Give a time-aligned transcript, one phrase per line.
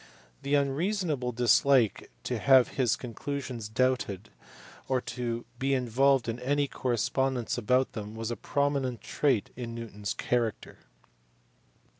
[0.41, 4.31] The unreasonable dislike to have his conclusions doubted
[4.87, 10.01] or to be involved in any correspondence about them was a prominent trait in Newton
[10.01, 10.79] s character.